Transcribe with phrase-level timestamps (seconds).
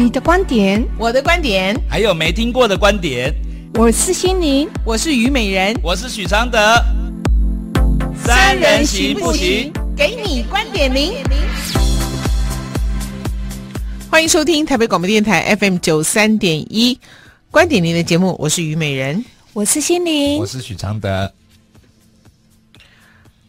[0.00, 3.34] 你的观点，我的观点，还有没听过的观点。
[3.74, 6.56] 我是心灵，我是虞美人，我是许常德。
[8.24, 9.72] 三人行不行？
[9.96, 11.14] 给你观点零。
[14.08, 16.96] 欢迎收听台北广播电台 FM 九三点一
[17.50, 21.32] 观点零的节目，我是虞美人，我是心灵，我是许常德。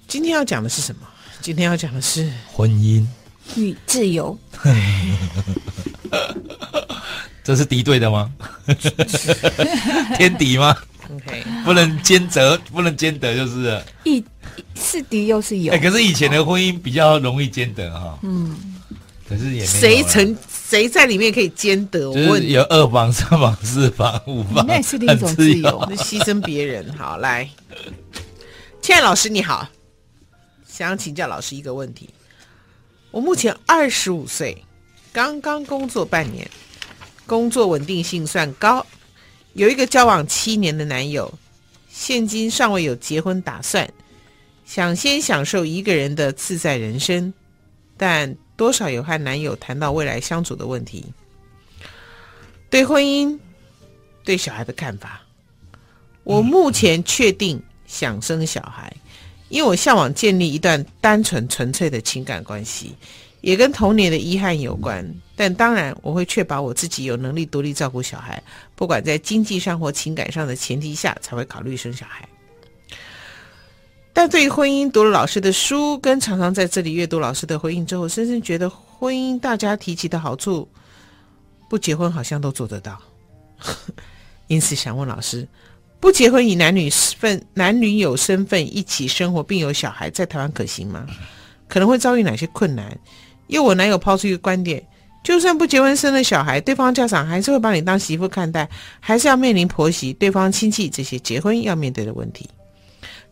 [0.08, 1.02] 今天要讲的是什么？
[1.42, 3.06] 今天要讲的是婚姻。
[3.56, 4.38] 与自由，
[7.44, 8.32] 这是敌对的吗？
[10.18, 10.76] 天敌吗
[11.12, 14.24] ？OK，不能兼得，不能兼得就是一
[14.76, 15.74] 是敌又是友。
[15.74, 18.20] 哎、欸，可是以前的婚姻比较容易兼得哈。
[18.22, 18.56] 嗯，
[19.28, 20.38] 可是也没谁曾
[20.70, 22.14] 谁在里面可以兼得？
[22.14, 26.96] 就是有二房、三房、四房、五房，那也是另一种自由，牺牲别人。
[26.96, 27.50] 好，来，
[28.82, 29.68] 亲爱老师你好，
[30.68, 32.08] 想要请教老师一个问题。
[33.12, 34.64] 我目前二十五岁，
[35.12, 36.50] 刚刚工作半年，
[37.26, 38.86] 工作稳定性算高，
[39.54, 41.34] 有一个交往七年的男友，
[41.90, 43.92] 现今尚未有结婚打算，
[44.64, 47.34] 想先享受一个人的自在人生，
[47.98, 51.04] 但多少有和男友谈到未来相处的问题，
[52.70, 53.40] 对婚姻、
[54.24, 55.22] 对小孩的看法。
[56.24, 58.96] 我目前确定想生小孩。
[59.50, 62.96] 因为我向往建立一段单纯纯粹的情感关系，
[63.42, 65.06] 也跟童年的遗憾有关。
[65.36, 68.42] 但当然，我会确保我自己有能力独立照顾小孩，
[68.76, 72.28] 不管在经济上或情感上的前提下，才会考虑生小孩。
[74.14, 80.68] 但对于婚姻，读了老师的书，跟常常在这里阅读老师的回应之后，深深觉得婚姻大家提起的好处，
[81.70, 83.02] 不结婚好像都做得到。
[84.48, 85.48] 因此，想问老师。
[86.00, 91.06] 不结婚以男女份男女友身份一起生活并有小孩，在台湾可行吗？
[91.68, 92.98] 可能会遭遇哪些困难？
[93.48, 94.82] 因为我男友抛出一个观点：
[95.24, 98.68] 就算不结婚生了小孩，对方家长还是会把你当媳妇看待，
[99.00, 102.50] 还是要面临婆媳、对方亲戚这些结婚要面对的问题。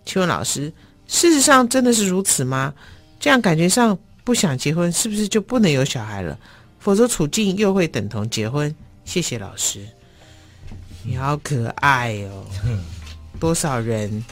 [0.05, 0.71] 请问老师，
[1.07, 2.73] 事实上真的是如此吗？
[3.19, 6.37] 这样感觉上不想结婚，是不是就不能有小孩了？
[6.79, 8.73] 否则处境又会等同结婚？
[9.05, 9.79] 谢谢老师。
[11.07, 12.45] 你好可爱哦！
[13.39, 14.23] 多少人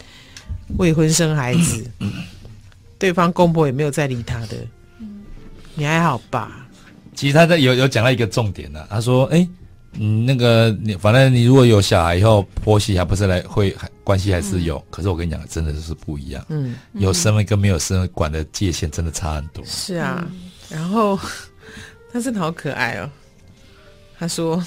[0.78, 1.90] 未婚生孩子，
[3.00, 4.58] 对方公婆也没有再理他的，
[5.74, 6.68] 你还好吧？
[7.16, 9.47] 其实他在有有讲到一个重点呢、啊，他说：“哎，
[9.94, 14.78] 嗯，那个你反正你如果有小孩以后，婆媳还不是来会关系还是有？
[14.78, 16.46] 嗯、可是我跟你讲，真的是不一样。
[16.50, 19.63] 嗯，有身份跟没有身份管的界限真的差很多。
[19.66, 20.28] 是啊，
[20.69, 21.18] 然后
[22.12, 23.09] 他真的好可爱哦。
[24.19, 24.62] 他说。”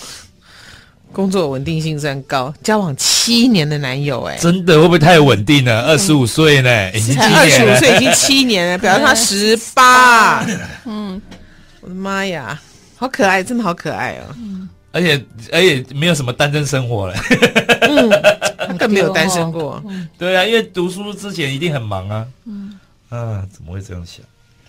[1.13, 5.83] 工作稳定性算高，交往七年的男友，哎，真的会不会太稳定了？
[5.87, 10.47] 二十五岁呢，已经七年了，二十五岁已经七年了，表示他十八。
[10.85, 11.21] 嗯，
[11.81, 12.61] 我的妈呀，
[12.97, 14.35] 好可爱，真的好可爱哦。
[14.37, 17.15] 嗯，而且而且没有什么单身生活了，
[17.81, 19.83] 嗯，更没有单身过。
[20.19, 22.27] 对啊，因为读书之前一定很忙啊。
[22.45, 24.25] 嗯，啊，怎么会这样想？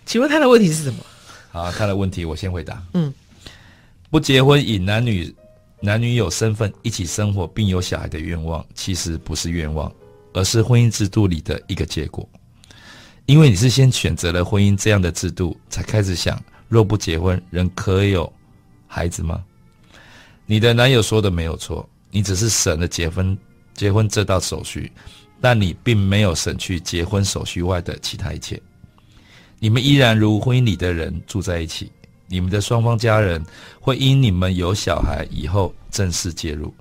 [0.05, 1.03] 请问他的问题是什么？
[1.51, 2.81] 好，他的问题我先回答。
[2.93, 3.13] 嗯，
[4.09, 5.35] 不结婚以男女。
[5.81, 9.91] 男女有身份一起生活并有小孩的愿望，其实不是愿望，
[10.33, 12.27] 而是婚姻制度里的一个结果。
[13.25, 18.31] 因为你是先选择了婚姻这样的制度，才开始想，若不结婚，人可以有
[18.87, 19.43] 孩子吗？
[20.45, 23.37] 你的男友说的没有错，你只是省了结婚
[23.73, 24.91] 结婚这道手续，
[25.39, 28.61] 但你并没有省去结婚手续外的其他一切。
[29.59, 31.91] 你们依然如婚姻里的人住在一起。
[32.29, 33.43] 你们的双方家人
[33.81, 36.73] 会因你们有小孩以后正式介入，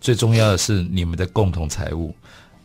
[0.00, 2.14] 最重要的是你们的共同财务，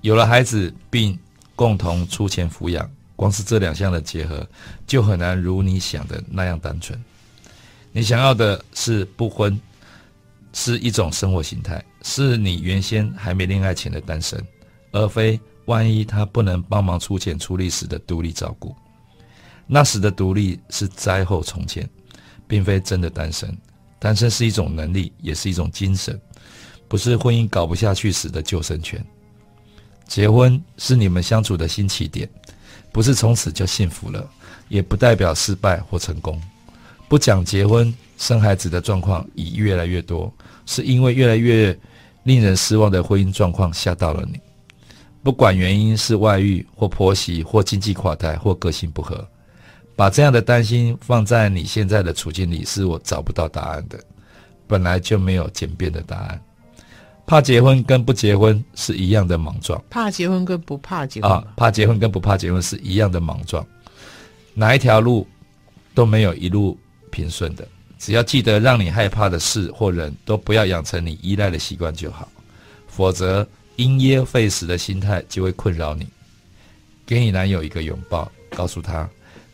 [0.02, 1.18] 有了孩子并
[1.56, 4.46] 共同出钱抚养，光是这两项的结合
[4.88, 7.00] 就很难如你想的那样单纯。
[7.92, 9.60] 你想要的是不婚，
[10.54, 14.44] 是一种生活形态，是你原先还没恋爱前的单身，
[14.92, 18.76] 而非万一他不能帮忙出钱出力时的独立照顾。
[19.68, 21.88] 那时的独立是灾后重建。
[22.48, 23.56] 并非真的单身，
[24.00, 26.20] 单身是一种能力，也是一种精神，
[26.88, 29.04] 不是婚姻搞不下去时的救生圈。
[30.08, 32.30] 结婚是你们相处的新起点，
[32.92, 34.26] 不是从此就幸福了，
[34.70, 36.42] 也不代表失败或成功。
[37.10, 40.34] 不讲结婚，生孩子的状况已越来越多，
[40.66, 41.78] 是因为越来越
[42.24, 44.40] 令人失望的婚姻状况吓到了你。
[45.24, 49.28] 不管原因是外遇或婆媳或经济垮台或个性不合。
[49.98, 54.00] 把这样的担心放在你现在的处境里，是我找不到答案的。
[54.68, 56.40] 本来就没有简便的答案。
[57.26, 59.84] 怕结婚跟不结婚是一样的莽撞。
[59.90, 63.66] 怕结婚跟不怕结婚啊，怕结婚跟不怕结婚是一样的莽撞。
[64.54, 65.28] 哪一条路
[65.96, 66.78] 都没有一路
[67.12, 67.68] 平顺的，
[67.98, 72.30] 只要记得让你害怕的事或人都不要养成你依赖的习惯就好，
[72.88, 73.46] 否则
[73.78, 76.08] 因噎废食的心态就会困扰你。
[77.06, 79.10] 给你男友一个拥抱，告诉他，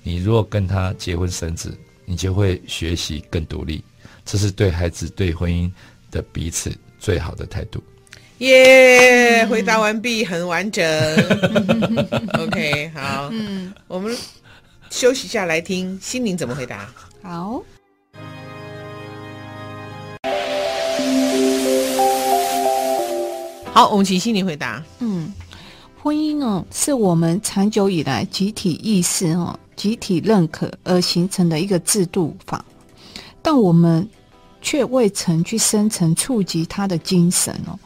[0.06, 1.74] 你如果跟他结婚生子，
[2.04, 3.82] 你就会学习更独立，
[4.26, 5.72] 这是对孩子、对婚姻
[6.12, 6.70] 的彼此
[7.00, 7.82] 最好的态度。
[8.40, 10.84] 耶、yeah，回答完毕，很完整。
[12.38, 14.14] OK，好，嗯，我们
[14.90, 16.90] 休息一下来听心灵怎么回答。
[17.22, 17.64] 好。
[23.72, 24.84] 好，我们请心灵回答。
[25.00, 25.32] 嗯。
[26.04, 32.66] 婚姻哦，是我们长久以来集体意识哦、集体认可而形成的一个制度法，
[33.42, 34.06] 但我们
[34.62, 37.80] 却未曾去深层触及它的精神哦，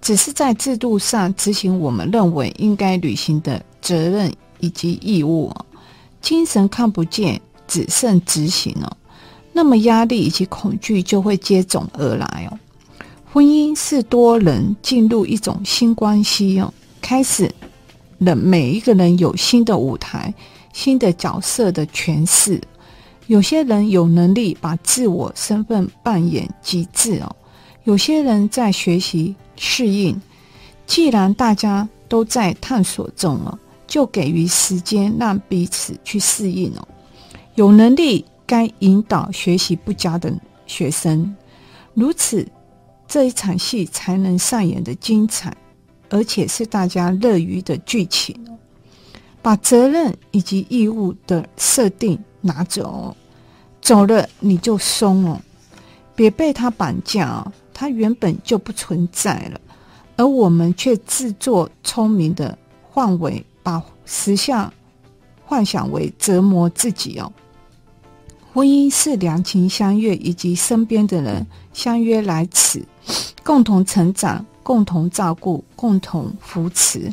[0.00, 5.66] 只是在制度上执行我们认为应该履行的责任以及义务哦，
[6.22, 8.90] 精神看不见，只剩执行哦，
[9.52, 12.58] 那么压力以及恐惧就会接踵而来哦。
[13.30, 16.72] 婚姻是多人进入一种新关系哦。
[17.00, 17.50] 开始
[18.18, 20.32] 了，每一个人有新的舞台、
[20.72, 22.60] 新的角色的诠释。
[23.26, 27.36] 有些人有能力把自我身份扮演极致哦，
[27.84, 30.20] 有些人在学习适应。
[30.86, 33.56] 既然大家都在探索中哦，
[33.86, 36.88] 就给予时间让彼此去适应哦。
[37.54, 40.32] 有能力该引导学习不佳的
[40.66, 41.32] 学生，
[41.94, 42.44] 如此
[43.06, 45.56] 这一场戏才能上演的精彩。
[46.10, 48.36] 而且是大家乐于的剧情，
[49.40, 53.16] 把责任以及义务的设定拿走，
[53.80, 55.40] 走了你就松哦，
[56.14, 59.60] 别被他绑架哦，他原本就不存在了，
[60.16, 62.58] 而我们却自作聪明的
[62.90, 64.70] 换为把实相
[65.46, 67.32] 幻想为折磨自己哦。
[68.52, 72.84] 婚姻是两情相悦，以及身边的人相约来此，
[73.44, 74.44] 共同成长。
[74.62, 77.12] 共同照顾、共同扶持，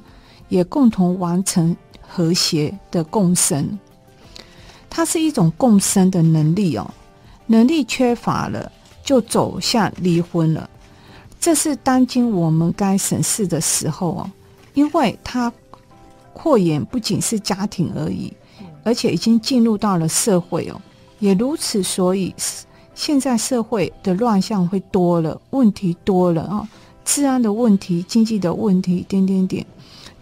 [0.50, 3.78] 也共同完成和谐的共生。
[4.90, 6.90] 它是一种共生的能力哦，
[7.46, 8.72] 能力缺乏了，
[9.04, 10.70] 就走向离婚了。
[11.40, 14.32] 这是当今我们该审视的时候哦，
[14.74, 15.52] 因为它
[16.34, 18.34] 扩延不仅是家庭而已，
[18.84, 20.82] 而且已经进入到了社会哦，
[21.20, 21.84] 也如此。
[21.84, 22.34] 所以
[22.96, 26.68] 现在社会的乱象会多了，问题多了啊。
[27.07, 29.65] 治安的问题、经济的问题，点点点，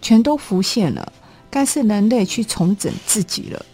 [0.00, 1.12] 全都浮现了。
[1.50, 3.66] 该是人类去重整自己了。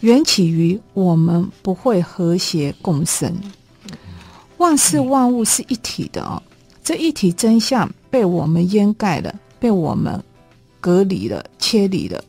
[0.00, 3.34] 缘起于我们不会和谐共生。
[4.58, 6.42] 万事万物是一体的哦，
[6.84, 10.22] 这一体真相被我们掩盖了，被我们
[10.78, 12.22] 隔离了、切离了。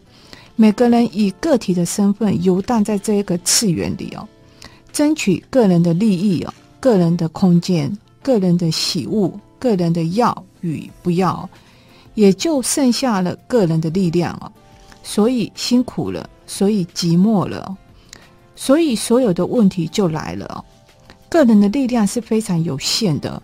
[0.56, 4.26] 每个人以个体的身份游荡在这一个次元里哦，
[4.94, 7.92] 争取个人的利益哦，个人的空间、
[8.22, 9.30] 个人的喜恶。
[9.64, 11.50] 个人的要与不要，
[12.16, 14.52] 也就剩下了个人的力量哦。
[15.04, 17.78] 所以辛苦了，所以寂寞了，
[18.58, 20.66] 所以所有的问题就来了。
[21.30, 23.42] 个人的力量是非常有限的，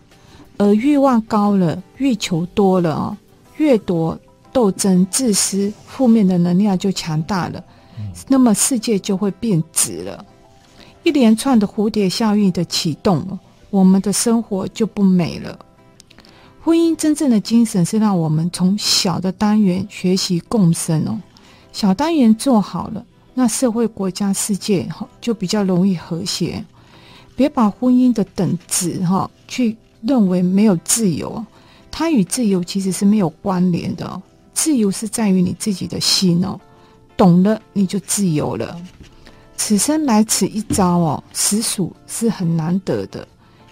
[0.57, 3.17] 而欲望高了，欲求多了哦，
[3.55, 4.19] 越多
[4.51, 7.63] 斗争、自私、负面的能量就强大了，
[8.27, 10.25] 那么世界就会变质了。
[11.03, 15.57] 一连串的蝴蝶效应的启动，我们的生活就不美了。
[16.69, 21.19] 婚姻真正的精神是让我们从小的单元学习共生哦，
[21.71, 26.63] 小单元做好了，那社会、国家、世界哈就比较容易和谐。
[27.35, 31.43] 别把婚姻的等值哈去认为没有自由，
[31.89, 34.21] 它与自由其实是没有关联的。
[34.53, 36.61] 自由是在于你自己的心哦，
[37.17, 38.79] 懂了你就自由了。
[39.57, 43.27] 此生来此一遭哦，实属是很难得的。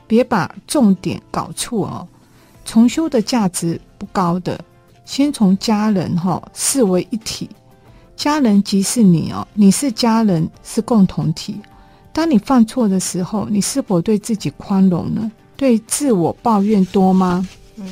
[0.08, 2.08] 别把重点搞错哦。
[2.68, 4.60] 重修的价值不高的，
[5.06, 7.50] 先从家人哈视为一体，
[8.18, 11.56] 家人即是你哦，你是家人，是共同体。
[12.12, 15.32] 当你犯错的时候，你是否对自己宽容呢？
[15.56, 17.48] 对自我抱怨多吗？
[17.78, 17.88] 嗯，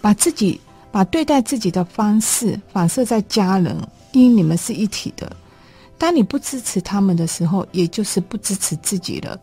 [0.00, 0.60] 把自己
[0.92, 3.74] 把对待自己的方式反射在家人，
[4.12, 5.34] 因你们是一体的。
[5.96, 9.40] 当你不支持他们的时候，也就是不支持自己了，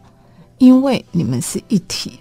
[0.60, 2.20] 因为你们是一体。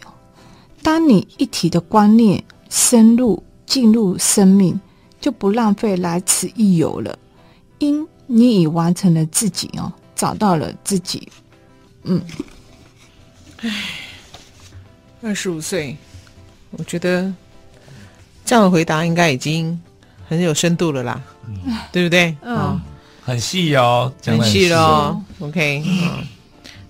[0.87, 2.41] 当你一体的观念
[2.71, 4.81] 深入进入生命，
[5.21, 7.19] 就不浪费来此一游了，
[7.79, 11.29] 因你已完成了自己哦，找到了自己。
[12.05, 12.23] 嗯，
[13.63, 13.69] 唉，
[15.23, 15.97] 二十五岁，
[16.71, 17.35] 我觉得
[18.45, 19.77] 这样的回答应该已经
[20.29, 22.37] 很有深度了啦，嗯、对不对？
[22.43, 22.81] 嗯，哦、
[23.23, 25.21] 很细哦，很细哦。
[25.41, 26.25] OK，嗯，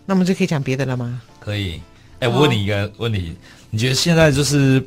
[0.05, 1.19] 那么就可以讲别的了吗？
[1.41, 1.81] 可以。
[2.19, 3.35] 哎、欸，我问你一个 问题，
[3.71, 4.85] 你觉得现在就是，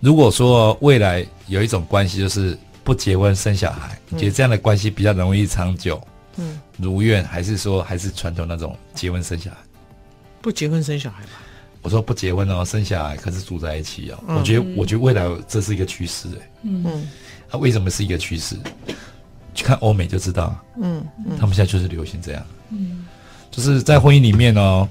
[0.00, 6.00] 如果说未来有一种关系，就是不结婚生小孩，你觉得这样的关系比较容易长久？
[6.36, 9.56] 嗯，如愿还是说还是传统那种结婚生小孩？
[10.40, 11.30] 不结婚生小孩吧？
[11.82, 14.18] 我说不结婚哦，生小孩可是住在一起哦。
[14.28, 16.50] 嗯、我觉得，我觉得未来这是一个趋势哎。
[16.62, 17.06] 嗯
[17.50, 18.56] 啊、为什么是一个趋势？
[19.54, 20.56] 去看欧美就知道。
[20.80, 21.38] 嗯嗯。
[21.38, 22.46] 他们现在就是流行这样。
[22.70, 23.06] 嗯。
[23.50, 24.86] 就是在婚姻里面哦，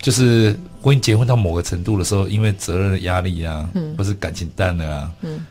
[0.00, 5.44] 就是婚姻结婚到某个程度的时候，因为责任的压力啊，嗯，或是感情淡了啊，嗯，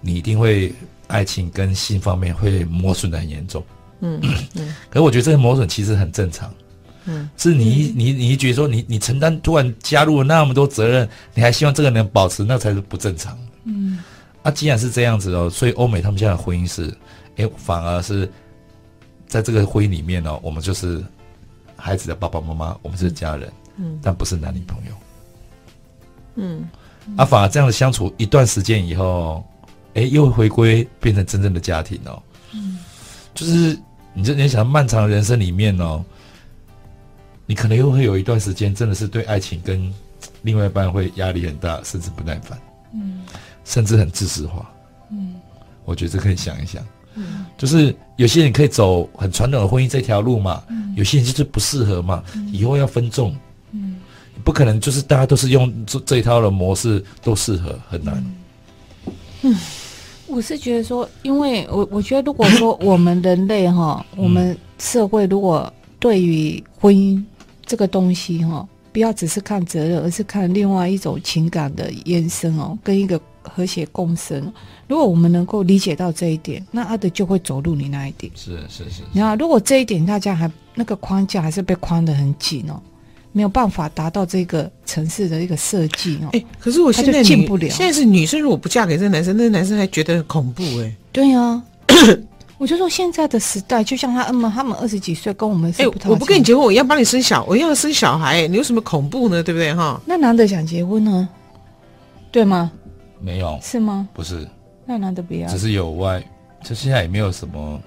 [0.00, 0.74] 你一定会
[1.06, 3.64] 爱情跟性方面会磨损的很严重。
[4.00, 4.20] 嗯
[4.56, 4.74] 嗯。
[4.90, 6.52] 可是我觉得这个磨损其实很正常。
[7.04, 13.38] 嗯，是你你你觉得说你你承担突然加入了那么多责任，你还希望这个人保持，那才是不正常。
[13.62, 14.00] 嗯，
[14.42, 16.92] 啊，既然是这样子哦，所以欧美他们现在的婚姻是，
[17.36, 18.28] 哎，反而是
[19.28, 21.00] 在这个婚姻里面呢，我们就是
[21.76, 23.48] 孩子的爸爸妈妈，我们是家人，
[23.80, 24.92] 嗯，但不是男女朋友。
[26.36, 26.68] 嗯，
[27.16, 29.44] 啊，反而这样的相处一段时间以后，
[29.94, 32.22] 哎，又回归变成真正的家庭哦。
[32.52, 32.78] 嗯，
[33.34, 33.76] 就是
[34.14, 36.04] 你这你想漫长的人生里面哦。
[37.46, 39.92] 你可能又会有一段时间，真的是对爱情跟
[40.42, 42.56] 另外一半会压力很大，甚至不耐烦，
[42.94, 43.22] 嗯，
[43.64, 44.70] 甚至很自私化，
[45.10, 45.34] 嗯，
[45.84, 46.80] 我觉得这可以想一想，
[47.16, 53.40] 嗯，就是有些人可以走很传统的婚姻这条路嘛，嗯，有些人就是不适合嘛，嗯，以后要分众，嗯，
[54.50, 58.24] 不可能就是大家都是用这这一套的模式都适合，很难，
[59.42, 59.56] 嗯，
[60.26, 67.22] 我是觉得说，因为我我觉得如果说我们人类哈，我们社会如果对于婚姻
[67.64, 74.52] 这个东西哈，不要只是看责任，而是看另外一种情感的延伸哦，跟一个和谐共生。
[74.88, 78.32] 如果我们能够理解到这一点，那阿德就会走入你那一点。
[78.34, 79.02] 是是是。
[79.12, 82.82] 你看，如果这一点大家还那个框架还是被框得很紧哦，
[83.32, 86.28] 没有办法达到这个城市的一个设计哦。
[86.32, 87.68] 哎，可是我现在进不了。
[87.68, 90.94] 现在是女生如果不嫁给这个男生，那个男生还觉得很恐怖哎。
[91.12, 91.64] 对呀、啊。
[92.58, 96.10] 我就说现在的时代，就像他们，他们二十几岁跟我们是不同。
[96.10, 99.42] 哎，我不跟你结婚，我要帮你生小，我要生小孩，你有什么恐怖呢？
[99.42, 99.74] 对不对？
[99.74, 101.26] 哈，那男的想结婚呢？
[102.30, 102.70] 对吗？
[103.18, 104.06] 没有，是吗？
[104.12, 104.46] 不是，
[104.84, 106.22] 那男的不要，只是有外，
[106.62, 107.80] 就现在也没有什么，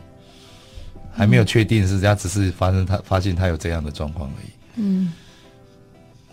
[1.12, 4.50] 还没有确定是这样，只是发生他发现他有这样的状况而已。
[4.78, 5.14] 嗯，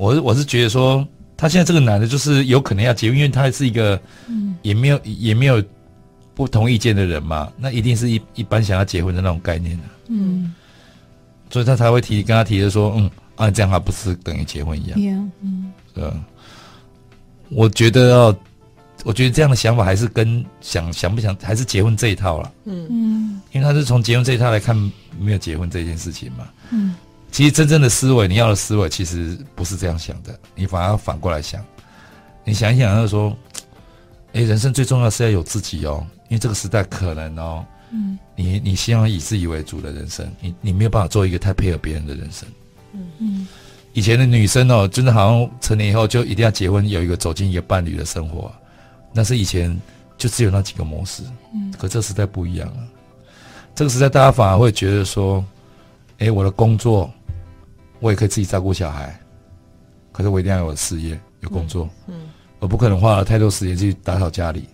[0.01, 5.63] 我是我是觉得说，他现在这个男的，就是有可能要结婚，因为他是一个，嗯，也没有也没有。
[6.33, 9.79] 不同意见的人嘛，那一定是一一般想要结婚的那种概念。
[10.09, 10.55] 嗯，
[11.51, 14.99] 所以他才会提跟他提的说，嗯，啊，这样还不是等于结婚一样。
[14.99, 16.17] Yeah, 嗯，对吧？
[17.51, 18.37] 我觉得哦，
[19.05, 22.51] 我觉得这样的想法还是跟想想不想还是结婚这一套了。
[22.65, 24.75] 嗯嗯，因为他是从结婚这一套来看
[25.19, 26.49] 没有结婚这件事情嘛。
[26.71, 26.95] 嗯，
[27.31, 31.65] 其实真正的思维，你要的思维其实不是这样想的，你反而要反过来想。
[32.45, 33.37] 你想一想，就是说，
[34.33, 36.05] 哎，人生最重要是要有自己哦。
[36.29, 42.49] 因为这个时代可能哦，嗯，你你希望以自己为主的人生，你你没有办法做一个太配合别人的人生，
[42.93, 43.49] 嗯嗯。
[43.93, 48.51] 以前的女生哦，真的好像成年以后就一定要结婚，有一个走进一个伴侣的生活，
[49.13, 49.77] 那是以前
[50.17, 51.73] 就只有那几个模式，嗯。
[51.79, 52.79] 可这个时代不一样了，
[53.75, 55.45] 这个时代大家反而会觉得说，
[56.19, 57.13] 哎，我的工作
[58.01, 59.19] 我也可以自己照顾小孩，
[60.13, 62.29] 可是我一定要有事业有工作，嗯，嗯，
[62.59, 64.65] 我不可能花了太多时间去打扫家里。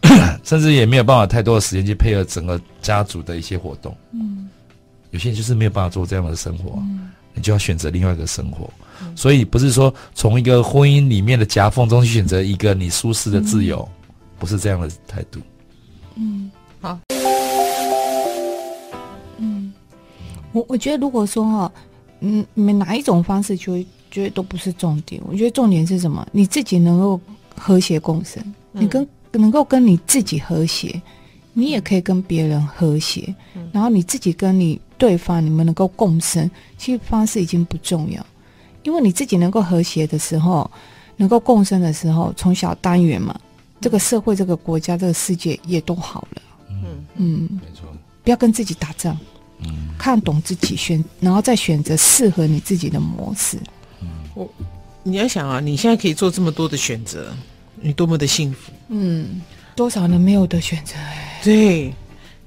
[0.44, 3.94] 甚至也没有办法太多的时间去配合整个家族的一些活动。
[4.12, 4.48] 嗯，
[5.10, 8.70] 有些人就是没有办法做这样的生活，嗯，你就要选择另外一个生活。
[9.02, 15.40] 嗯，所以不是说从一个婚姻里面的夹缝中去选择一个你舒适的自由，嗯，不是这样的态度。
[16.14, 16.50] 嗯，
[16.80, 16.98] 好。
[19.36, 19.72] 嗯，
[20.52, 21.72] 我我觉得如果说哈，
[22.20, 23.78] 嗯，你们哪一种方式，就
[24.10, 25.20] 觉得都不是重点。
[25.26, 26.26] 我觉得重点是什么？
[26.32, 27.20] 你自己能够
[27.56, 29.06] 和谐共生，嗯，你跟。
[29.32, 31.00] 能够跟你自己和谐，
[31.52, 38.24] 你也可以跟别人和谐，嗯，然后你自己跟你对方，你们能够共生，其实方式已经不重要，
[38.84, 40.68] 因为你自己能够和谐的时候，
[41.18, 43.38] 能够共生的时候，从小单元嘛，
[43.82, 46.42] 这个社会、这个国家、这个世界也都好了。
[46.70, 47.86] 嗯嗯，没错，
[48.24, 49.16] 不要跟自己打仗，
[49.60, 53.58] 嗯，看懂自己选，然后再选择适合你自己的模式。
[54.00, 54.48] 嗯，我
[55.02, 57.32] 你要想啊，你现在可以做这么多的选择。
[57.80, 59.40] 你多么的幸福，嗯，
[59.76, 61.40] 多少人没有的选择哎。
[61.44, 61.94] 对，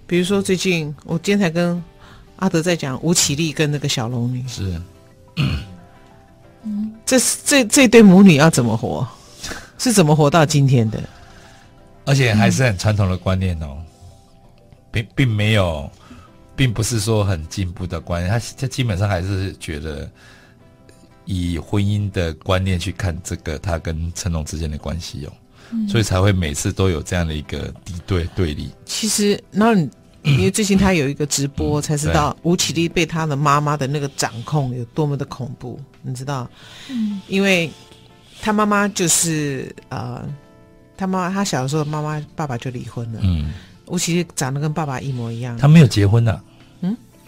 [0.06, 1.82] 比如说最近我今天才跟
[2.36, 4.82] 阿德在讲吴绮莉跟那个小龙女，是，
[6.64, 9.08] 嗯，这这这对母女要怎么活，
[9.78, 11.02] 是怎么活到今天的？
[12.04, 13.78] 而且还是很传统的观念哦，
[14.92, 15.90] 并并没有，
[16.62, 20.08] 并不是说很进步的观念，他他基本上还是觉得
[21.26, 25.34] 以婚姻的观念去看这个他跟成龙之间的关系哦，
[25.72, 28.70] 嗯、所以才会每次都有这样的一个敌对对立。
[28.86, 29.90] 其实，那你
[30.22, 36.48] 因为最近他有一个直播，嗯、才知道吴绮莉被他的妈妈的那个掌控有多么的恐怖，你知道？
[36.92, 37.72] 嗯，因为
[38.40, 40.24] 他妈妈就是呃，
[40.96, 43.52] 他妈妈他小的时候妈妈爸爸就离婚了，嗯，
[43.88, 46.40] 吴绮莉长得跟爸爸一模一样，他没有结婚的、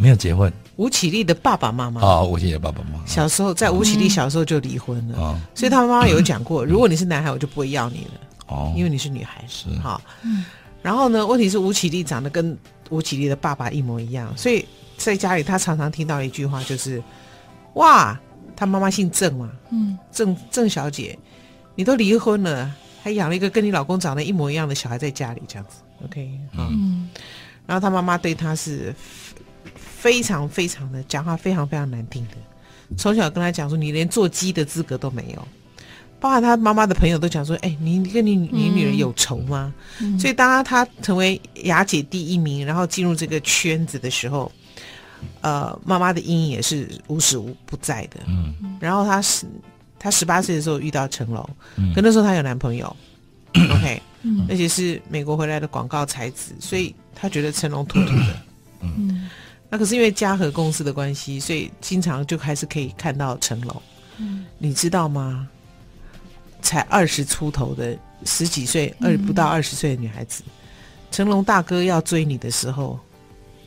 [0.04, 0.52] 没有结婚。
[0.76, 2.02] 吴绮莉的爸爸妈妈。
[2.02, 3.06] 哦，吴绮莉的爸爸妈妈。
[3.06, 8.12] 小时候在吴绮莉小时候就离婚了，嗯、所以他妈妈有讲过，嗯、如果你是男孩，我就不会要你了，
[8.48, 9.70] 哦，因为你是女孩，是。
[9.80, 10.44] 哈，嗯，
[10.82, 12.58] 然后呢，问题是吴绮莉长得跟
[12.90, 14.66] 吴绮莉的爸爸一模一样，所以
[14.98, 17.02] 在家里他常常听到一句话就是，
[17.76, 18.20] 哇，
[18.58, 21.18] 他妈妈姓郑嘛，嗯，郑郑小姐，
[21.76, 22.70] 你都离婚了，
[23.02, 27.08] 还养了一个跟你老公长得一模一样的小孩在家里，这样子，OK，嗯，
[27.66, 28.94] 然后他妈妈对他是。
[30.04, 32.36] 非常非常的讲话非常非常难听的，
[32.98, 35.48] 从小跟他讲说，你连做鸡的资格都没有，
[36.20, 39.74] 包括他妈妈的朋友都讲说，哎、欸，你跟你你女儿有仇吗？
[40.02, 44.52] 嗯、所以当他成为雅姐第一名，然后进入这个圈子的时候，
[45.40, 48.20] 呃，妈妈的阴影也是无时无不在的。
[48.28, 49.46] 嗯，然后他十
[49.98, 52.94] 他十八岁的时候遇到成龙，嗯、可那时候他有男朋友、
[53.54, 58.42] 嗯、， OK，嗯，而且是美国回来的广告才子，所以他觉得成龙土土的，
[58.82, 59.30] 嗯。
[59.74, 63.82] 嗯那可是因为嘉禾公司的关系，所以经常就开始可以看到成龙。
[64.20, 65.48] 嗯，你知道吗？
[66.62, 70.52] 才二十出头的十几岁，二不到二十岁的女孩子，嗯、
[71.10, 73.00] 成龙大哥要追你的时候，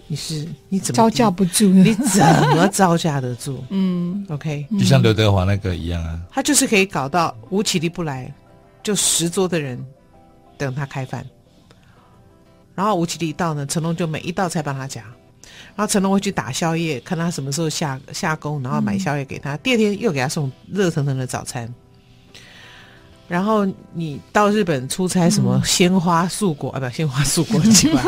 [0.07, 1.67] 你是你怎么招架不住？
[1.71, 3.65] 你怎么招架得住？
[3.71, 8.33] 嗯，OK，就像刘德华那个一样啊，他就是可以搞到吴綺莉不来，
[8.81, 9.85] 就十桌的人
[10.57, 11.27] 等他开饭，
[12.77, 15.03] 然后吴綺莉到呢，成龙就每一道菜帮他夹。
[15.75, 19.55] 然后成龙会去打宵夜，看他什么时候下下工，然后买宵夜给他。
[19.55, 21.73] 嗯、第二天又给他送热腾腾的早餐。
[23.29, 28.01] 然后你到日本出差，什么鲜花素果、嗯、啊，不，鲜花素果 奇怪，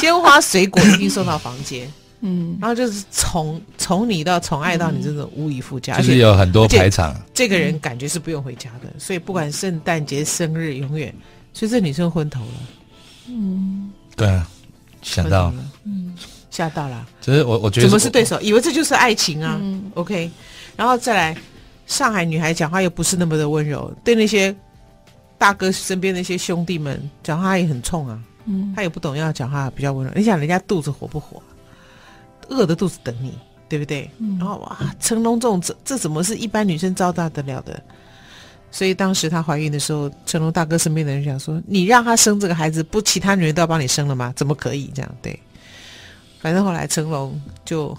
[0.00, 1.92] 鲜花水果一定送到房间。
[2.20, 7.14] 嗯，然后就是宠宠你到宠爱到你这种无以复加，就是有很多排场。
[7.34, 11.14] 这个人感觉是不用回家的，所以不管圣诞节、生日，永远。
[11.52, 12.52] 所以这女生昏头了。
[13.26, 14.48] 嗯，对啊，
[15.02, 15.52] 想到
[15.84, 15.97] 嗯。
[16.58, 18.40] 吓到了，只是我我觉得怎么是对手？
[18.40, 19.60] 以为这就是爱情啊。
[19.62, 20.28] 嗯、OK，
[20.74, 21.36] 然后再来，
[21.86, 24.52] 上海女孩讲话又不是那么的温柔，对那些
[25.38, 28.18] 大哥身边那些兄弟们讲话也很冲啊。
[28.46, 30.12] 嗯，他也不懂要讲话比较温柔。
[30.16, 31.40] 你想人家肚子火不火？
[32.48, 34.10] 饿的肚子等你，对不对？
[34.18, 37.80] 嗯、然后哇，成龙这种这这怎么是一般女生招架得了的？
[38.72, 44.32] 所以当时她怀孕的时候，成龙大哥身边的人想说：“你让她生这个孩子，不其他女人都要帮你生了吗？
[44.34, 45.38] 怎么可以这样？”对。
[46.40, 47.96] 反正后来成龙就，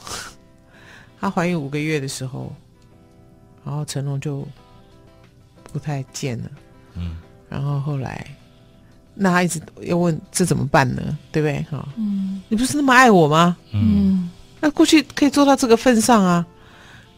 [1.20, 2.54] 她怀孕五个月的时候，
[3.66, 4.48] 然后成龙就
[5.72, 6.50] 不太见了。
[6.96, 7.18] 嗯，
[7.50, 8.26] 然后后来，
[9.14, 11.18] 那他一直又问这怎么办呢？
[11.32, 11.62] 对不对？
[11.70, 13.56] 哈，嗯，你不是那么爱我吗？
[13.74, 16.46] 嗯，那过去可以做到这个份上啊。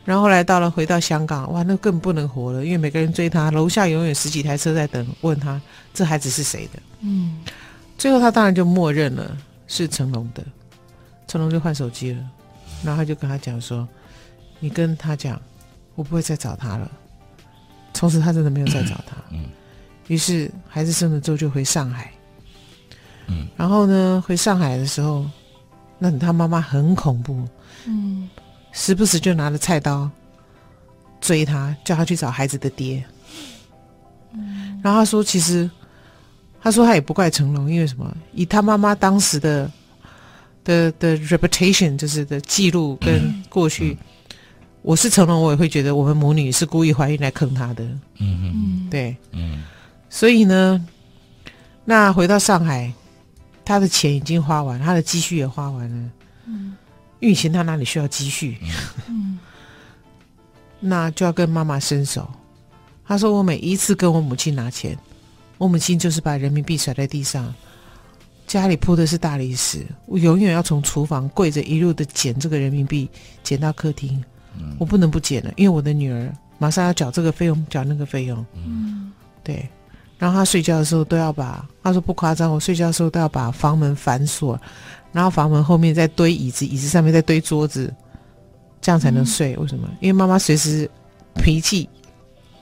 [0.04, 5.62] 然后后来到了回到香港，哇，那更不能活了，因为每个人追他，楼下永远十几台车在等，问他
[5.94, 6.82] 这孩子是谁的？
[7.02, 7.40] 嗯，
[8.00, 10.44] 最后他当然就默认了是成龙的。
[11.32, 12.22] 成龙就换手机了，
[12.84, 13.88] 然后他就跟他讲说
[14.60, 15.42] ：“你跟他讲，
[15.96, 16.92] 我不会再找他了。”
[17.96, 19.16] 从此他真的没有再找他。
[19.30, 19.46] 嗯。
[20.10, 22.12] 于是孩子生了之后就回上海。
[23.28, 23.48] 嗯。
[23.56, 25.26] 然后呢，回上海的时候，
[25.98, 27.48] 那他妈妈很恐怖。
[27.86, 28.30] 嗯。
[28.74, 30.12] 时不时就拿着菜刀
[31.22, 33.02] 追他，叫他去找孩子的爹。
[34.34, 34.82] 嗯。
[34.84, 35.72] 然后他说：“其实，
[36.62, 38.14] 他说他也不怪成龙，因为什么？
[38.34, 39.72] 以他妈妈当时的。”
[40.64, 44.36] 的的 reputation 就是的记录跟过去，嗯、
[44.82, 47.84] 我是成龙，我也会觉得我们母女是故意怀孕来坑他的。
[48.20, 49.64] 嗯嗯，对，嗯，
[50.10, 50.86] 所以呢，
[51.84, 52.92] 那回到上海，
[53.66, 56.10] 他的钱已经花完，他的积蓄也花完了。
[56.46, 56.76] 嗯，
[57.20, 58.58] 因为以前他哪里需要积蓄？
[59.08, 59.40] 嗯，
[60.80, 62.30] 那就要跟妈妈伸手。
[63.06, 64.98] 他说：“我每一次跟我母亲拿钱，
[65.58, 67.54] 我母亲就是把人民币甩在地上。”
[68.52, 73.10] 家里铺的是大理石，我永远要从厨房跪着一路的捡这个人民币，
[73.44, 74.22] 捡到客厅。
[74.60, 78.46] 嗯、我不能不捡了，因为我的女儿马上要缴这个费用，缴那个费用。
[78.54, 79.10] 嗯，
[79.42, 79.66] 对。
[80.18, 84.60] 然后她睡觉的时候都要把，她说不夸张，我睡觉的时候都要把房门反锁，
[85.14, 87.94] 然后房门后面再堆椅子，椅子上面再堆桌子，
[88.82, 89.54] 这样才能睡。
[89.54, 89.88] 嗯、为什么？
[90.02, 90.92] 因为妈妈随时
[91.36, 91.88] 脾气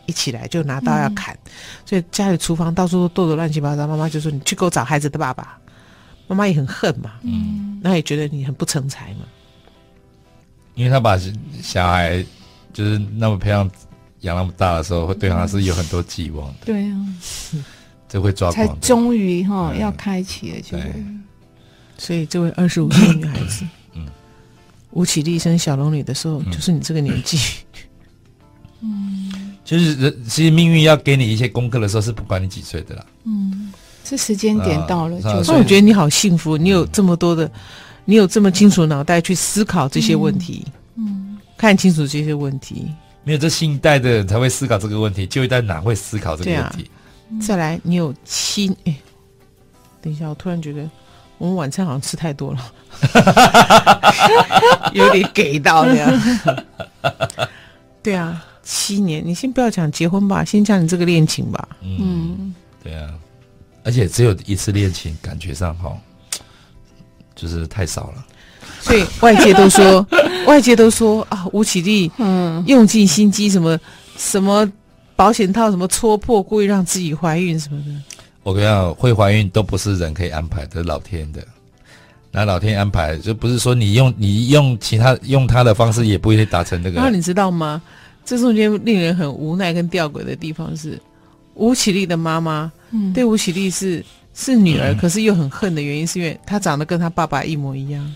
[0.05, 1.49] 一起来就拿刀要砍，嗯、
[1.83, 3.87] 所以家里厨房到处都剁得乱七八糟。
[3.87, 5.57] 妈妈就说：“你去给我找孩子的爸爸。”
[6.29, 9.25] 妈妈也很恨嘛，嗯，那也觉得你很不成才嘛，
[10.75, 11.19] 因为他把
[11.61, 12.23] 小孩
[12.71, 13.69] 就是那么培养
[14.21, 16.65] 养那么大的时候，会对他是有很多寄望的。
[16.65, 17.05] 对啊，
[18.07, 18.67] 这会抓狂。
[18.67, 20.93] 才终于哈要开启了，就会。
[21.97, 24.07] 所以这位二十五岁女孩子，嗯，
[24.91, 27.37] 吴绮莉生小龙女的时候，就是你这个年纪。
[28.81, 33.05] 嗯，就是人其实命运要给你一些功课的时候，是不管你几岁的啦。
[33.25, 33.73] 嗯，
[34.09, 35.43] 这时间点到了，就。
[35.43, 37.49] 所以我觉得你好幸福，你有这么多的，
[38.05, 40.65] 你有这么清楚脑袋去思考这些问题。
[40.95, 42.87] 嗯，看清楚这些问题。
[43.23, 46.89] 没有这新一代的人才会思考这个问题，旧一代哪会思考这个问题？
[47.39, 48.95] 再来，你有七哎，
[50.01, 50.89] 等一下，我突然觉得
[51.37, 52.59] 我们晚餐好像吃太多了，
[54.93, 56.11] 有点给到这样。
[58.01, 58.43] 对啊。
[58.61, 61.67] 七年，你先不要讲结婚吧，先讲你这个恋情吧。
[61.81, 63.09] 嗯，对啊，
[63.83, 65.97] 而且只有一次恋情，感觉上哈，
[67.35, 68.25] 就是太少了。
[68.81, 70.05] 所以外界都说，
[70.47, 73.77] 外界都说啊，吴绮莉，嗯，用尽心机，什么
[74.17, 74.69] 什么
[75.15, 77.91] 保险套，什么戳破，故意让自己怀孕什么的。
[78.43, 81.45] 我跟你讲，会怀孕都不是人可以安排的，老天的。
[82.31, 87.01] 那老天安排，就不是说你用你用其他用他的方式，也不一定达成这个。
[87.01, 87.81] 那你知道吗？
[88.23, 91.01] 这中间令人很无奈跟吊诡的地方是，
[91.59, 92.71] 吴绮莉的妈妈
[93.13, 98.15] 对吴绮莉是是女儿，可是又很恨的原因，是因为她长得跟她爸爸一模一样。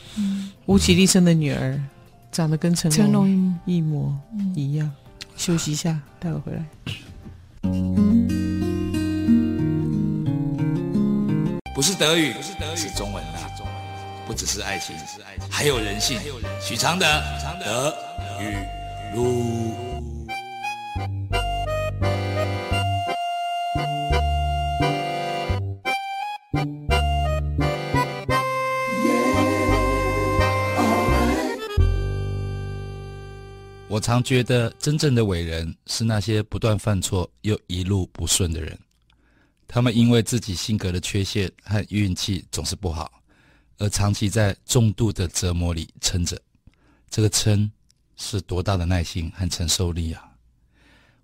[0.66, 1.78] 吴绮莉生的女儿
[2.32, 4.18] 长得跟成龙一模
[4.56, 4.90] 一样。
[5.36, 6.66] 休息一下，待会回来。
[11.76, 12.32] 不是德语，
[12.76, 13.50] 是中文啦，
[14.26, 14.96] 不只是爱情，
[15.50, 16.18] 还有人性。
[16.62, 17.06] 许常德，
[17.60, 17.94] 德
[18.40, 18.56] 语
[19.18, 19.83] 路。
[34.14, 38.78] 常觉得，真正的伟人是那些不断犯错又一路不顺的人。
[39.68, 43.12] 他们因为自己性格的缺陷和运气总是不好，
[43.80, 46.40] 而长期在重度的折磨里撑着。
[47.10, 47.72] 这个撑
[48.16, 50.30] 是多大的耐心和承受力啊！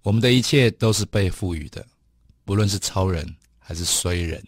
[0.01, 1.85] 我们的一切都是被赋予的，
[2.43, 3.23] 不论是超人
[3.59, 4.43] 还是衰人，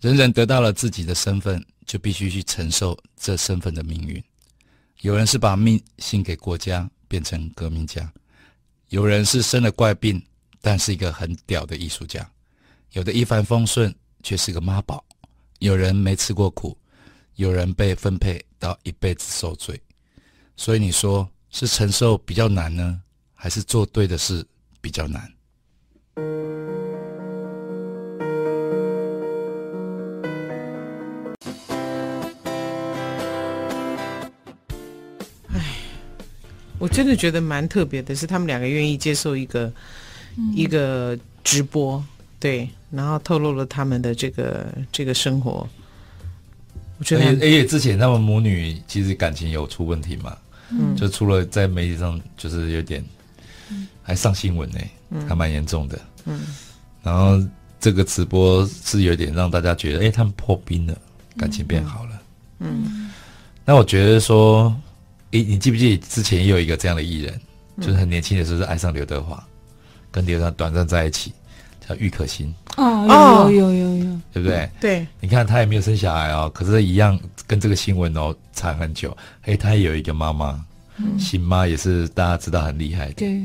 [0.00, 4.22] 人人得到了自己的身份，就必须去承受这身份的命运。
[5.00, 6.88] 有人是把命献给国家。
[7.08, 8.12] 变成革命家，
[8.90, 10.22] 有人是生了怪病，
[10.60, 12.22] 但是一个很屌的艺术家；
[12.92, 13.92] 有的一帆风顺，
[14.22, 15.02] 却是个妈宝；
[15.58, 16.76] 有人没吃过苦，
[17.36, 19.80] 有人被分配到一辈子受罪。
[20.56, 23.00] 所以你说是承受比较难呢，
[23.34, 24.46] 还是做对的事
[24.80, 25.32] 比较难？
[36.78, 39.72] 我真的觉得蛮特别的，是他们两个愿意接受一个、
[40.36, 42.02] 嗯、一个直播，
[42.38, 45.68] 对，然后透露了他们的这个这个生活。
[46.98, 50.36] 我觉得，而且之前他们母女其实感情有出问题嘛，
[50.70, 53.04] 嗯，就除了在媒体上就是有点，
[54.02, 56.40] 还上新闻呢、欸，嗯、还蛮严重的，嗯，
[57.02, 57.40] 然后
[57.80, 60.96] 这个直播是有点让大家觉得，哎，他们破冰了，
[61.36, 62.22] 感情变好了，
[62.60, 63.10] 嗯，嗯，
[63.64, 64.72] 那我觉得说。
[65.32, 67.40] 诶，你记不记得之前也有一个这样的艺人，
[67.76, 69.42] 嗯、就是很年轻的时候是爱上刘德华，
[70.10, 71.32] 跟刘德华短暂在一起，
[71.86, 72.54] 叫郁可欣。
[72.76, 74.58] 哦，有有有有，对不对？
[74.58, 79.16] 嗯、对，你看他也没有生小孩哦，可是一样跟这个新闻哦缠很久。
[79.42, 80.64] 诶，他也有一个妈妈，
[80.96, 83.14] 嗯、新妈也是大家知道很厉害的。
[83.14, 83.42] 对。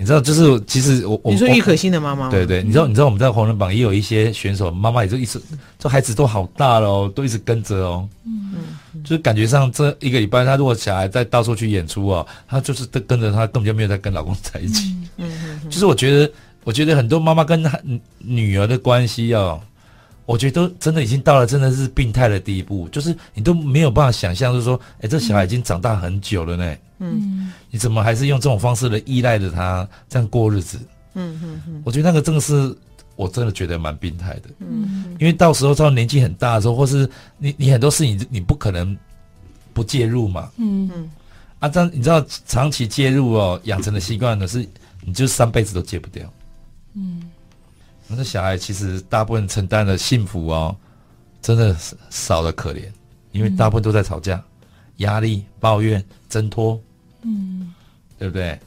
[0.00, 5.38] 你知道，就是其实我我你说郁可欣的妈妈，对对，你知道你知道我们在红人榜也有一些选手妈妈也就一直，
[5.78, 8.54] 这孩子都好大了哦，都一直跟着哦，嗯。
[8.94, 15.30] 嗯，就是感觉上这一个礼拜，她如果小孩在到处去演出哦，她就是跟跟着她，根本就没有在跟老公在一起，嗯
[15.62, 16.32] 嗯，就是我觉得
[16.64, 17.62] 我觉得很多妈妈跟
[18.18, 19.60] 女儿的关系哦。
[20.30, 30.78] 我觉得真的已经到了真的是病态的地步，就是你都没有办法想象，就是说，哎，这小孩已经长大很久了呢，嗯，你怎么还是用这种方式来依赖着他这样过日子？
[31.14, 32.72] 嗯嗯嗯，我觉得那个真的是，
[33.16, 38.96] 我真的觉得蛮病态的，嗯，因为到时候到年纪很大的时候，或是你你很多事情你不可能
[39.72, 40.88] 不介入嘛，嗯。
[40.94, 41.10] 嗯，
[41.58, 44.64] 啊，这样你知道长期介入哦，养成的习惯呢是，
[45.04, 46.32] 你就三辈子都戒不掉，
[46.94, 47.20] 嗯。
[48.16, 50.74] 那小孩其实大部分承担的幸福哦，
[51.40, 52.82] 真的是少的可怜，
[53.32, 54.42] 因为大部分都在吵架、
[54.96, 56.80] 压力、抱怨、挣脱，
[57.22, 57.72] 嗯，
[58.18, 58.58] 对不对？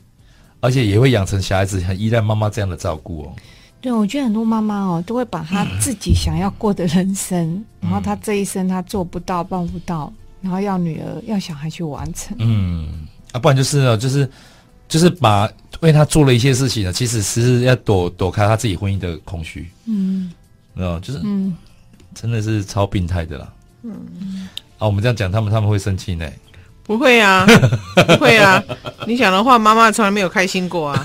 [0.59, 3.35] 而且也会养成小孩子很依赖妈妈这样的照顾哦。
[3.81, 12.33] 对，我觉得很多妈妈哦，都会把她自己想要过的人生，嗯、然后她这一生她做不到、办不到，然后要女儿、要小孩去完成。
[12.39, 14.29] 嗯，啊，不然就是哦，就是
[14.93, 19.67] 就是把为他做了一些事情呢，其实是要躲躲开他自己婚姻的空虚。
[19.87, 20.31] 嗯，
[20.75, 21.57] 哦，就是嗯，
[22.13, 23.51] 真的是超病态的啦。
[23.81, 26.29] 嗯，啊，我们这样讲，他们他们会生气呢？
[26.83, 27.43] 不会啊，
[28.05, 28.63] 不会啊。
[29.07, 31.03] 你讲的话，妈妈从来没有开心过啊。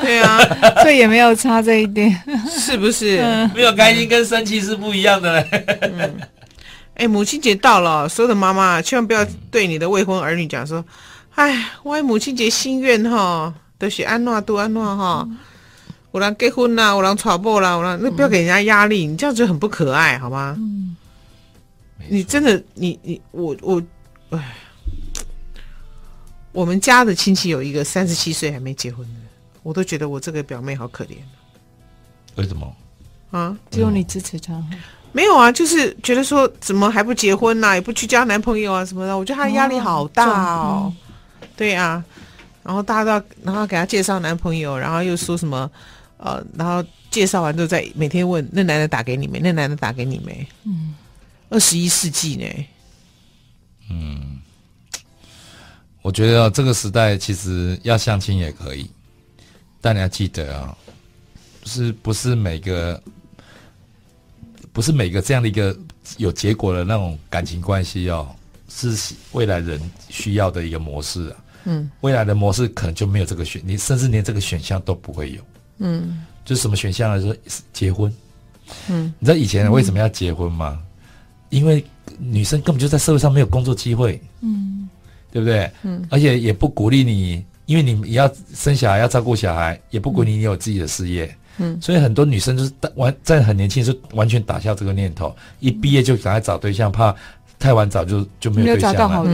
[0.00, 0.38] 对啊，
[0.80, 2.16] 所以也没有差这一点，
[2.48, 3.18] 是不是？
[3.52, 5.48] 没有开心跟生气是不一样的嘞。
[5.98, 6.14] 嗯，
[6.94, 10.84] 哎，母亲节到了，所有的妈妈千万不要对你的未婚儿女讲说
[11.34, 15.28] ：“哎，我母亲节心愿哈，都是安诺都安诺哈，
[16.10, 20.54] 我让结婚啦，我让传播啦，我让那不要给人家压力，你这样子很不可爱，好吗？
[20.58, 20.96] 嗯，
[22.08, 23.82] 你真的，你你我我。
[24.30, 24.56] 哎，
[26.50, 29.20] 我们家的亲戚有一个三十七岁还没结婚的，
[29.62, 31.16] 我都觉得我这个表妹好可怜。
[32.36, 32.74] 为什么？
[33.30, 34.60] 啊，只有你支持她？
[35.12, 37.74] 没有啊，就是觉得说怎么还不结婚呢、啊？
[37.74, 39.16] 也不去交男朋友啊什么的？
[39.16, 40.90] 我觉得她压力好大哦。
[40.90, 40.92] 哦
[41.56, 42.04] 对啊，
[42.62, 45.70] 然后大家都要，然后给她介绍男朋友，然后又说什么
[46.16, 49.38] 呃，然后介绍完之后再每天问那男的打给你没？
[49.38, 50.46] 那男的打给你没？
[50.64, 50.94] 嗯，
[51.50, 52.66] 二十一世纪呢？
[53.90, 54.40] 嗯，
[56.02, 58.90] 我觉得这个时代其实要相亲也可以，
[59.80, 60.76] 但你要记得啊，
[61.64, 63.00] 是不是每个
[64.72, 65.76] 不是每个这样的一个
[66.16, 68.34] 有结果的那种感情关系哦，
[68.68, 71.36] 是未来人需要的一个模式啊。
[71.64, 75.40] 嗯，未来的模式可能就没有这个选，你甚至连这个选项都不会有。
[75.78, 77.34] 嗯，就是什么选项来说，
[77.72, 78.12] 结婚。
[78.88, 80.80] 嗯，你知道以前为什么要结婚吗？
[81.50, 81.84] 因为
[82.18, 84.88] 女生根本就在社会上没有工作机会，嗯，
[85.30, 85.70] 对不对？
[85.82, 97.14] 嗯，而且也不鼓励你，因为你也要生小孩，要照顾小孩，也不鼓励你有自己的事业，嗯，所以很多女生就是完在很年轻时完全打消这个念头，一毕业就赶快找对象，怕
[97.58, 98.98] 太晚找就就没有对象了。
[98.98, 99.30] 没有找到好的，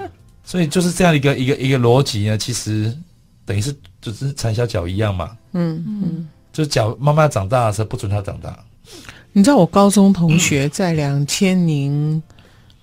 [0.00, 0.03] 嗯，
[0.44, 2.94] 所以就是这样一个一个一个逻辑呢，其实
[3.44, 8.56] 等于是就是缠小脚一样嘛，嗯嗯，就是脚慢慢长大的时候不准他长大。
[9.32, 12.22] 你知道我高中同学在两千零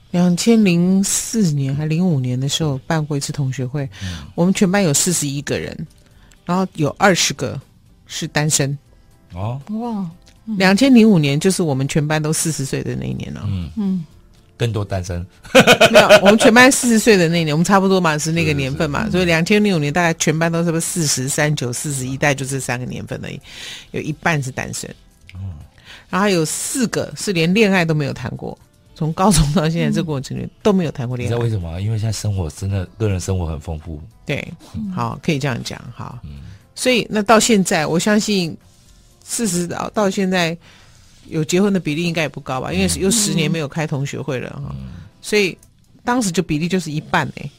[0.10, 5.88] 两千零四年还零五年的时候办过一次同学会，嗯、我们全班有四十一个人，
[6.44, 7.60] 然后有二十个
[8.08, 8.78] 是单身。
[9.34, 10.10] 哦哇！
[10.58, 13.46] 两千零五年就是我们全班都四十岁的那一年了。
[13.48, 14.06] 嗯嗯，
[14.62, 15.26] 更多单身。
[15.92, 23.42] 没有，我们全班四十岁的那一年，我们差不多嘛是那个年份嘛，是是是所以两千零五年大概全班都是不是四十三九四十一代就这三个年份而已，
[23.90, 24.88] 有一半是单身。
[26.12, 28.56] 然后有四个是连恋爱都没有谈过，
[28.94, 31.30] 从高中到现在这过程里都没有谈过恋爱。
[31.30, 31.82] 你知道为什么？
[31.82, 34.00] 因为现在生活真的个人生活很丰富。
[34.26, 34.46] 对，
[34.94, 36.20] 好，可以这样讲哈。
[36.24, 36.42] 嗯，
[36.76, 38.56] 所以那到现在，我相信
[39.24, 40.56] 四十到到现在
[41.32, 42.72] 有结婚的比例应该也不高吧？
[42.72, 44.76] 因为又十年没有开同学会了哈。
[44.80, 44.92] 嗯，
[45.22, 45.58] 所以
[46.04, 47.50] 当时就比例就是一半哎，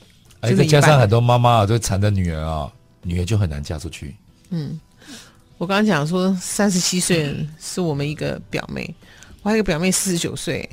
[0.41, 2.71] 而且加上很多妈妈就缠着女儿啊，
[3.03, 4.15] 女儿就很难嫁出去。
[4.51, 4.79] 嗯。
[5.59, 8.93] 我刚刚讲说，三十七岁是我们一个表妹，
[9.43, 10.69] 我还有一个表妹四十九岁，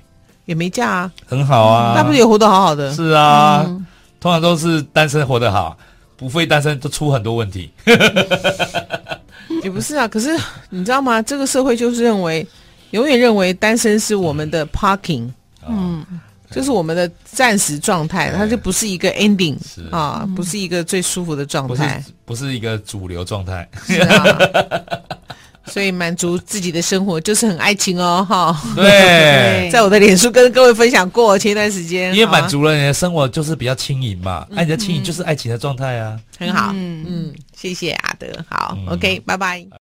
[0.46, 2.92] 也没嫁啊，很好啊，那不是也活得好好的？
[2.96, 3.86] 是啊，嗯、
[4.20, 5.78] 通常都是单身活得好，
[6.18, 7.70] 不非单身都出很多问题。
[9.62, 10.36] 也不是啊，可是
[10.72, 11.22] 你知道吗？
[11.22, 12.48] 这个社会就是认为，
[12.92, 15.30] 永远认为单身是我们的 parking，
[15.68, 16.06] 嗯。
[16.10, 16.20] 嗯
[16.52, 19.56] 就是我们的暂时状态，它就不是一个 ending
[19.92, 23.70] 啊，不是一个最舒服的状态，不是一个主流状态。
[23.86, 24.36] 是啊，
[25.70, 28.60] 所以满足自己的生活就是很爱情哦，哈。
[28.76, 37.06] 对， 在我的脸书跟各位分享过前一段时间，因为满足了你的生活就是比较轻盈嘛，爱你的轻盈就是爱情的状态啊，很好，嗯。
[37.08, 39.80] 嗯，谢谢阿德，好，OK，拜拜。